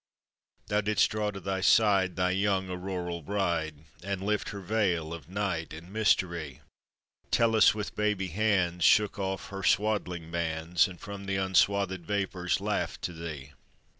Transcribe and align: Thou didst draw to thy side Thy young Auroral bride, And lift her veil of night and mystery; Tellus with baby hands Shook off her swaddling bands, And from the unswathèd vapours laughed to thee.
Thou 0.65 0.81
didst 0.81 1.11
draw 1.11 1.29
to 1.29 1.39
thy 1.39 1.61
side 1.61 2.15
Thy 2.15 2.31
young 2.31 2.71
Auroral 2.71 3.21
bride, 3.21 3.85
And 4.03 4.23
lift 4.23 4.49
her 4.49 4.59
veil 4.59 5.13
of 5.13 5.29
night 5.29 5.73
and 5.73 5.93
mystery; 5.93 6.61
Tellus 7.29 7.75
with 7.75 7.93
baby 7.95 8.29
hands 8.29 8.83
Shook 8.83 9.19
off 9.19 9.49
her 9.49 9.61
swaddling 9.61 10.31
bands, 10.31 10.87
And 10.87 10.99
from 10.99 11.27
the 11.27 11.35
unswathèd 11.35 11.99
vapours 11.99 12.59
laughed 12.59 13.03
to 13.03 13.13
thee. 13.13 13.51